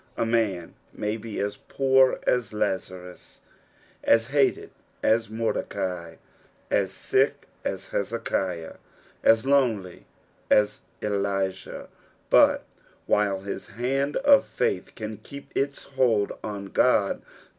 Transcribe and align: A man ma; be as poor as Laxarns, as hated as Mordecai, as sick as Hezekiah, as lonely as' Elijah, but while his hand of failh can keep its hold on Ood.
A 0.17 0.25
man 0.25 0.73
ma; 0.93 1.15
be 1.15 1.37
as 1.39 1.57
poor 1.57 2.19
as 2.25 2.53
Laxarns, 2.53 3.41
as 4.03 4.25
hated 4.29 4.71
as 5.03 5.29
Mordecai, 5.29 6.15
as 6.71 6.91
sick 6.91 7.45
as 7.63 7.89
Hezekiah, 7.89 8.77
as 9.23 9.45
lonely 9.45 10.07
as' 10.49 10.81
Elijah, 11.03 11.87
but 12.31 12.63
while 13.05 13.41
his 13.41 13.67
hand 13.67 14.15
of 14.17 14.47
failh 14.47 14.95
can 14.95 15.17
keep 15.17 15.55
its 15.55 15.83
hold 15.83 16.31
on 16.43 16.71
Ood. 16.75 17.21